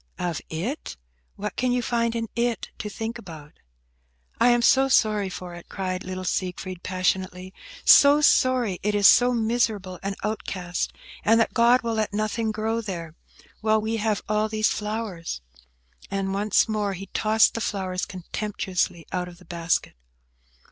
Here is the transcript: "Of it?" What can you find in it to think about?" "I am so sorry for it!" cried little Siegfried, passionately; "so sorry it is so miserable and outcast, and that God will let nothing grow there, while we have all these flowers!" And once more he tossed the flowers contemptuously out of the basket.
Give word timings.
"Of 0.17 0.41
it?" 0.49 0.97
What 1.35 1.55
can 1.55 1.71
you 1.71 1.83
find 1.83 2.15
in 2.15 2.27
it 2.35 2.71
to 2.79 2.89
think 2.89 3.19
about?" 3.19 3.59
"I 4.39 4.49
am 4.49 4.63
so 4.63 4.87
sorry 4.87 5.29
for 5.29 5.53
it!" 5.53 5.69
cried 5.69 6.03
little 6.03 6.23
Siegfried, 6.23 6.81
passionately; 6.81 7.53
"so 7.85 8.19
sorry 8.19 8.79
it 8.81 8.95
is 8.95 9.05
so 9.05 9.31
miserable 9.31 9.99
and 10.01 10.15
outcast, 10.23 10.91
and 11.23 11.39
that 11.39 11.53
God 11.53 11.83
will 11.83 11.93
let 11.93 12.15
nothing 12.15 12.51
grow 12.51 12.81
there, 12.81 13.13
while 13.59 13.79
we 13.79 13.97
have 13.97 14.23
all 14.27 14.49
these 14.49 14.69
flowers!" 14.69 15.41
And 16.09 16.33
once 16.33 16.67
more 16.67 16.93
he 16.93 17.05
tossed 17.13 17.53
the 17.53 17.61
flowers 17.61 18.07
contemptuously 18.07 19.05
out 19.11 19.27
of 19.27 19.37
the 19.37 19.45
basket. 19.45 19.93